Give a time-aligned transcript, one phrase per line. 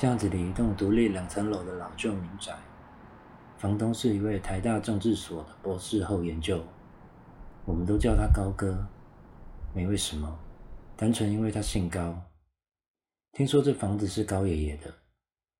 [0.00, 2.56] 巷子里一栋独立两层楼的老旧民宅，
[3.58, 6.64] 房东是一位台大政治所的博士后研究，
[7.66, 8.82] 我们都叫他高哥，
[9.74, 10.38] 没为什么，
[10.96, 12.18] 单纯因为他姓高。
[13.32, 14.90] 听说这房子是高爷爷的，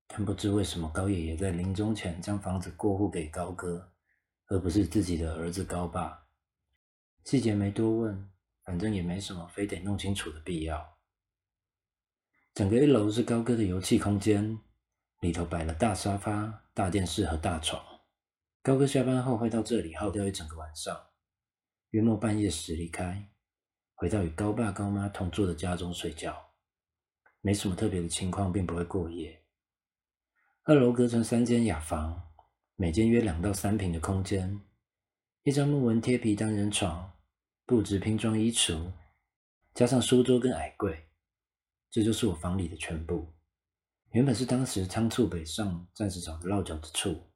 [0.06, 3.90] 但不知为什么高爷爷在临终前将房子过户给高哥，
[4.46, 6.18] 而不是自己的儿子高爸。
[7.26, 8.30] 细节没多问，
[8.64, 10.89] 反正也没什么非得弄清楚的必要。
[12.60, 14.58] 整个一楼是高哥的游憩空间，
[15.20, 17.82] 里头摆了大沙发、大电视和大床。
[18.62, 20.94] 高哥下班后会到这里耗掉一整个晚上，
[21.92, 23.30] 约莫半夜时离开，
[23.94, 26.36] 回到与高爸高妈同住的家中睡觉。
[27.40, 29.42] 没什么特别的情况，并不会过夜。
[30.64, 32.22] 二楼隔成三间雅房，
[32.76, 34.60] 每间约两到三平的空间，
[35.44, 37.10] 一张木纹贴皮单人床，
[37.64, 38.92] 布置拼装衣橱，
[39.72, 41.06] 加上书桌跟矮柜，
[41.90, 43.34] 这就是我房里的全部。
[44.12, 47.30] 原本是当时仓促北上，暂时找不落脚之处，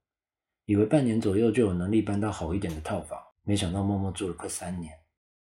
[0.65, 4.92] 以为半年左右就有能力搬到好一点的套房，没想到默默住了快三年，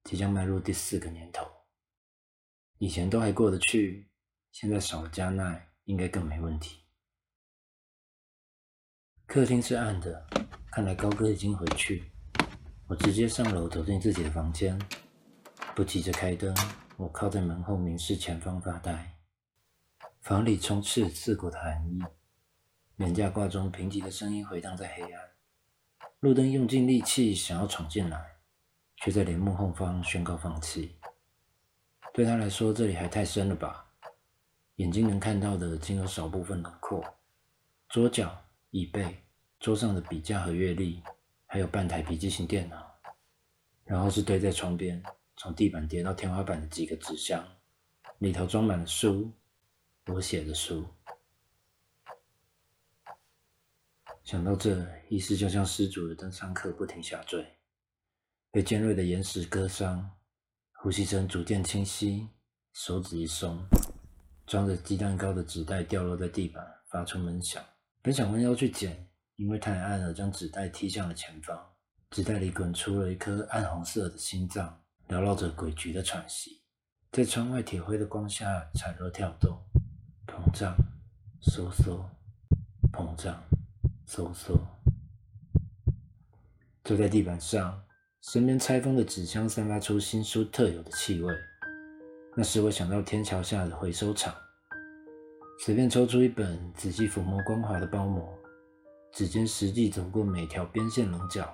[0.03, 1.45] 即将迈入第四个年头。
[2.77, 4.09] 以前都还过得去。
[4.53, 6.77] 现在少了加奈，应该更没问题。
[9.27, 10.25] 客厅是暗的，
[10.71, 12.11] 看来高哥已经回去。
[12.87, 14.79] 我直接上楼，走进自己的房间，
[15.75, 16.55] 不急着开灯。
[16.97, 19.19] 我靠在门后，凝视前方发呆。
[20.19, 22.01] 房里充斥刺骨的寒意，
[22.95, 25.21] 廉价挂钟贫瘠的声音回荡在黑暗。
[26.21, 28.37] 路灯用尽力气想要闯进来，
[28.95, 30.97] 却在帘幕后方宣告放弃。
[32.15, 33.85] 对他来说，这里还太深了吧？
[34.77, 37.05] 眼睛能看到的仅有少部分轮廓，
[37.89, 38.35] 桌角、
[38.71, 39.23] 椅背、
[39.59, 41.03] 桌上的笔架和阅历，
[41.45, 42.91] 还有半台笔记型电脑，
[43.85, 45.01] 然后是堆在窗边，
[45.37, 47.47] 从地板跌到天花板的几个纸箱，
[48.17, 49.31] 里头装满了书，
[50.07, 50.83] 我写的书。
[54.23, 57.45] 想到这，意识就像失主的登山客不停下坠，
[58.51, 60.11] 被尖锐的岩石割伤，
[60.73, 62.27] 呼吸声逐渐清晰，
[62.73, 63.63] 手指一松。
[64.47, 67.63] 装着鸡蛋糕的纸袋掉落在地板，发出闷响。
[68.01, 71.73] 本想弯腰去捡，因为太暗了，将纸袋踢向了前方。
[72.09, 76.61] 纸袋里滚出了一颗暗红色的心脏，缭绕着诡谲的喘息，
[77.13, 79.57] 在窗外铁灰的光下产热跳动，
[80.27, 80.75] 膨胀、
[81.41, 82.09] 收缩、
[82.91, 83.41] 膨胀、
[84.05, 84.59] 收缩。
[86.83, 87.81] 坐在地板上，
[88.21, 91.33] 身边拆封的纸箱散发出新书特有的气味。
[92.35, 94.35] 那时我想到天桥下的回收厂，
[95.59, 98.37] 随便抽出一本，仔细抚摸光滑的包膜，
[99.13, 101.49] 指尖实际走过每条边线棱角，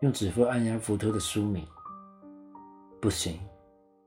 [0.00, 1.66] 用指腹按压浮凸的书名。
[3.04, 3.38] 不行，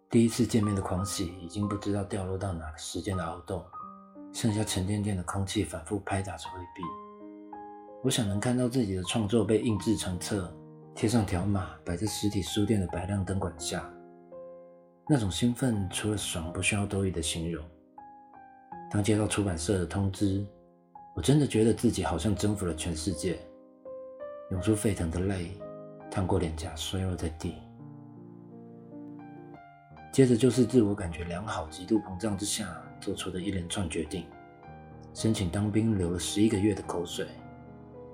[0.10, 3.64] 第一次见面的狂喜已经不知道掉落到哪个时间的凹洞，
[4.34, 6.82] 剩下沉甸甸的空气反复拍打着回壁。
[8.04, 10.52] 我想能看到自己的创作被印制成册，
[10.96, 13.88] 贴上条码，摆在实体书店的白亮灯管下。
[15.08, 17.64] 那种兴奋，除了爽，不需要多余的形容。
[18.90, 20.44] 当接到出版社的通知，
[21.16, 23.38] 我真的觉得自己好像征服了全世界，
[24.50, 25.52] 涌出沸腾的泪，
[26.10, 27.58] 淌过脸颊，摔落在地。
[30.18, 34.26] 接着就是自我感觉良好、极度膨胀之下做出的一连串决定：
[35.14, 37.28] 申请当兵，流了十一个月的口水。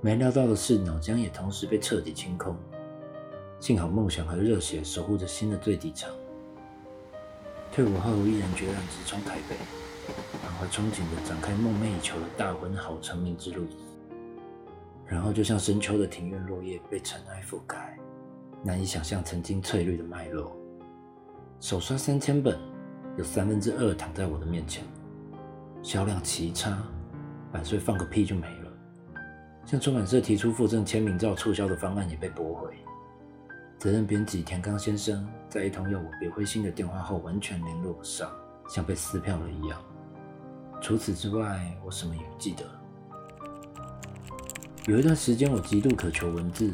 [0.02, 2.58] 没料到的是，脑浆也同时被彻底清空。
[3.62, 6.14] 幸好梦想和热血守护着心的最底层。
[7.72, 9.56] 退伍后，毅然决然直冲台北，
[10.44, 13.66] 满怀憧憬地展开梦寐以求的大文豪成名之路。
[15.06, 17.98] 然后，就像深秋的庭院落叶被尘埃覆盖，
[18.62, 20.54] 难以想象曾经翠绿的脉络。
[21.64, 22.60] 手刷三千本，
[23.18, 24.84] 有三分之二躺在我的面前，
[25.82, 26.78] 销量奇差，
[27.54, 28.70] 版税放个屁就没了。
[29.66, 32.68] 向出版社提出附赠签名照促销的方案也被驳回。
[33.80, 38.30] 责任编辑田刚先生在一通要我别灰心的电话后，完全联络不上，
[38.68, 39.82] 像被撕票了一样。
[40.82, 42.66] 除此之外，我什么也不记得。
[44.86, 46.70] 有一段时间，我极度渴求文字，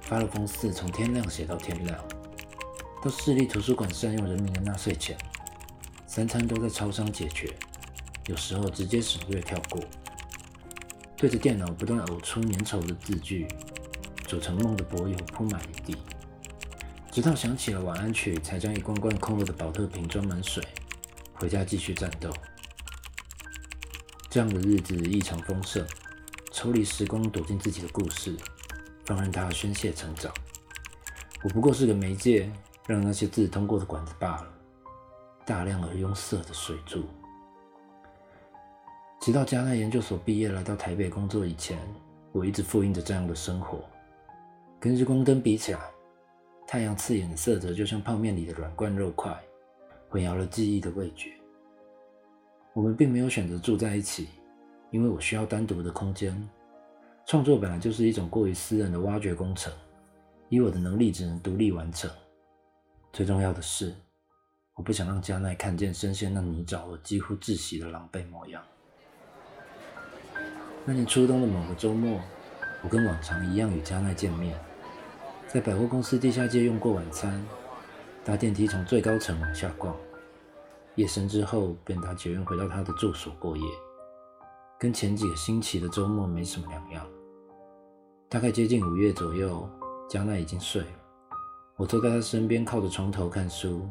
[0.00, 1.96] 发了封四，从天亮写到天亮，
[3.02, 5.16] 到市立图书馆善用人民的纳税钱，
[6.06, 7.50] 三餐都在超商解决，
[8.26, 9.80] 有时候直接省略跳过，
[11.16, 13.48] 对着电脑不断呕出粘稠的字句，
[14.26, 15.96] 组成梦的柏油铺满一地。
[17.10, 20.62] 直到想起了晚安曲，才将一罐罐空了的保特瓶装满水，
[21.32, 22.30] 回家继续战斗。
[24.28, 25.84] 这样的日子异常丰盛，
[26.52, 28.36] 抽离时光，躲进自己的故事，
[29.06, 30.30] 放任它宣泄成长。
[31.42, 32.52] 我不过是个媒介，
[32.90, 34.48] 让那些字通过的管子罢了。
[35.46, 37.04] 大量而拥塞的水柱。
[39.20, 41.78] 直到加奈研究所毕业来到台北工作以前，
[42.32, 43.84] 我一直复印着这样的生活。
[44.78, 45.80] 跟日光灯比起来，
[46.66, 49.38] 太阳刺眼的色泽就像泡面里的软罐肉块，
[50.08, 51.32] 混淆了记忆的味觉。
[52.72, 54.28] 我们并没有选择住在一起，
[54.90, 56.48] 因为我需要单独的空间。
[57.26, 59.72] 创作本来就是一种过于私人的挖掘工程，
[60.48, 62.10] 以我的能力只能独立完成。
[63.12, 63.94] 最重要的是，
[64.74, 68.62] 我不想让加奈看见深陷那泥沼而几乎窒息的狼狈模样。
[70.84, 72.20] 那年初冬的某个周末，
[72.82, 74.58] 我跟往常一样与加奈见面，
[75.48, 77.44] 在百货公司地下街用过晚餐，
[78.24, 79.94] 搭电梯从最高层往下逛。
[80.94, 83.64] 夜深之后，便搭捷运回到他的住所过夜，
[84.78, 87.06] 跟前几个星期的周末没什么两样。
[88.28, 89.68] 大概接近五月左右，
[90.08, 90.99] 加奈已经睡了，
[91.80, 93.88] 我坐在他身边，靠着床头看书。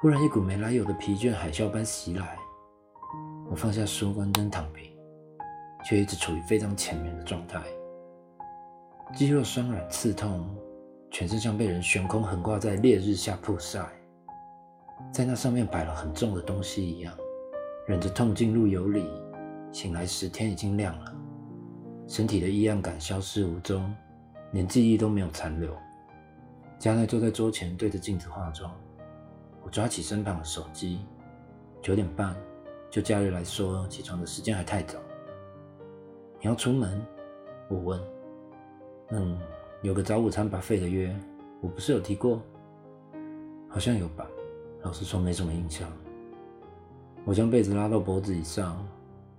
[0.00, 2.38] 忽然，一股没来由的疲倦海啸般袭来，
[3.50, 4.88] 我放下书，关灯，躺平。
[5.84, 7.60] 却一直处于非常浅眠的状态，
[9.12, 10.48] 肌肉酸软刺痛，
[11.10, 13.80] 全身像被人悬空横挂在烈日下曝晒，
[15.12, 17.12] 在那上面摆了很重的东西一样，
[17.88, 19.04] 忍着痛进入油里。
[19.72, 21.12] 醒来时天已经亮了，
[22.06, 23.92] 身体的异样感消失无踪，
[24.52, 25.76] 连记忆都没有残留。
[26.84, 28.70] 佳奈坐在桌前对着镜子化妆，
[29.62, 30.98] 我抓起身旁的手机，
[31.80, 32.36] 九点半，
[32.90, 34.98] 就假日来说，起床的时间还太早。
[36.42, 37.02] 你要出门？
[37.70, 38.00] 我问。
[39.12, 39.38] 嗯，
[39.80, 41.18] 有个早午餐把费的约，
[41.62, 42.42] 我不是有提过？
[43.66, 44.26] 好像有吧。
[44.82, 45.90] 老实说，没什么印象。
[47.24, 48.86] 我将被子拉到脖子以上，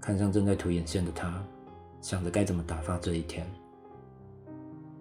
[0.02, 1.46] 看向正在涂眼线的他，
[2.02, 3.46] 想着该怎么打发这一天。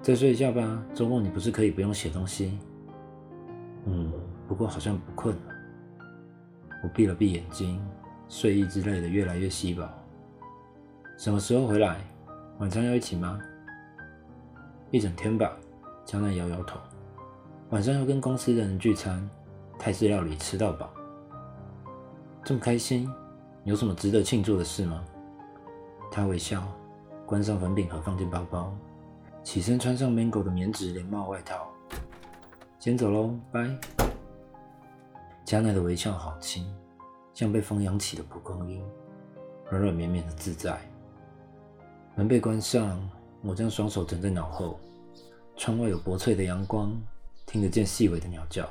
[0.04, 2.58] 再睡一觉吧，周末你不是可以不用写东西？
[3.86, 4.12] 嗯，
[4.46, 5.42] 不过好像不困了。
[6.82, 7.82] 我闭了闭眼睛，
[8.28, 9.88] 睡意之类的越来越稀薄。
[11.16, 11.96] 什么时候回来？
[12.58, 13.40] 晚上要一起吗？
[14.90, 15.50] 一整天吧。
[16.04, 16.78] 江南摇摇头。
[17.70, 19.26] 晚上要跟公司的人聚餐，
[19.78, 20.92] 泰式料理吃到饱。
[22.44, 23.10] 这么开心，
[23.64, 25.02] 有什么值得庆祝的事吗？
[26.12, 26.62] 他微笑，
[27.24, 28.76] 关上粉饼盒，放进包包，
[29.44, 31.70] 起身穿上 Mango 的棉质连帽外套。
[32.80, 33.78] 先走喽，拜。
[35.44, 36.66] 加奈的微笑好轻，
[37.34, 38.82] 像被风扬起的蒲公英，
[39.70, 40.80] 软软绵绵的自在。
[42.16, 43.06] 门被关上，
[43.42, 44.80] 我将双手枕在脑后。
[45.56, 46.98] 窗外有薄脆的阳光，
[47.46, 48.68] 听得见细微的鸟叫。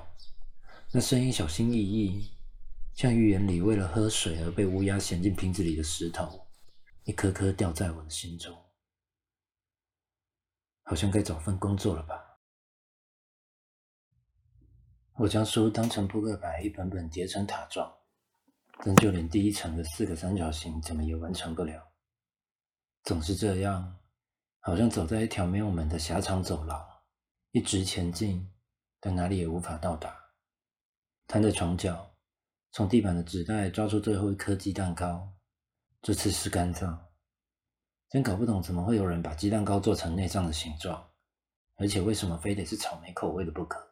[0.91, 2.31] 那声音小心翼翼，
[2.95, 6.41] 像寓言里为了喝水而被乌鸦衔进瓶子里的石头，
[7.03, 8.53] 一颗颗掉在我的心中。
[10.83, 12.19] 好像该找份工作了吧？
[15.15, 17.94] 我将书当成扑克牌，一本本叠成塔状，
[18.83, 21.94] 但就连第一层的四个三角形，怎么也完成不了。
[23.03, 24.00] 总是这样，
[24.59, 26.83] 好像走在一条没有门的狭长走廊，
[27.51, 28.51] 一直前进，
[29.00, 30.15] 但哪里也无法到达。
[31.27, 32.15] 瘫在床角，
[32.71, 35.31] 从地板的纸袋抓出最后一颗鸡蛋糕，
[36.01, 37.12] 这次是干燥。
[38.13, 41.10] 真搞不懂怎么会有人把鸡蛋糕做成内脏的形状，
[41.77, 43.83] 而且为什么非得是草莓口味的不可？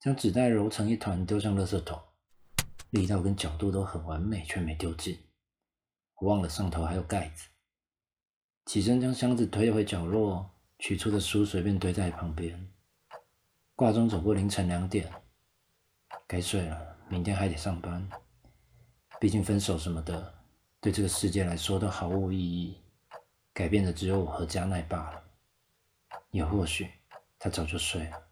[0.00, 2.00] 将纸袋揉成一团，丢向垃圾桶，
[2.88, 5.18] 力道跟角度都很完美，却没丢进。
[6.14, 7.48] 我忘了上头还有盖子。
[8.64, 12.72] 起身将箱子推回角落，取出的书随便堆在旁边。
[13.76, 15.12] 挂钟走过凌晨两点，
[16.26, 18.08] 该睡了，明天还得上班。
[19.20, 20.37] 毕竟分手什么的，
[20.80, 22.80] 对这个世界来说都毫无意义。
[23.52, 25.22] 改变的只有我和加奈罢了。
[26.30, 26.88] 也或许
[27.38, 28.27] 他早就睡了。